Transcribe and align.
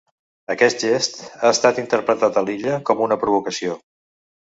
Aquest 0.53 0.85
gest 0.85 1.19
ha 1.35 1.53
estat 1.57 1.83
interpretat 1.83 2.43
a 2.43 2.47
l’illa 2.49 2.83
com 2.91 3.07
una 3.11 3.23
provocació. 3.27 3.83